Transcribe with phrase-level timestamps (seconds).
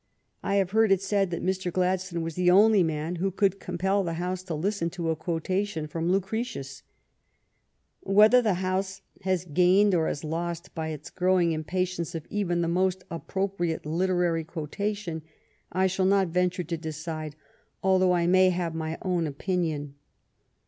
[0.41, 1.71] I have heard it said that Mr.
[1.71, 5.85] Gladstone was the only man who could compel the House to listen to a quotation
[5.85, 6.81] from Lucretius.
[7.99, 12.67] Whether the House has gained or has lost by its growing impatience of even the
[12.67, 15.21] most appropriate literary quotation
[15.71, 17.35] I shall not venture to decide,
[17.83, 19.93] although I may have my own opinion.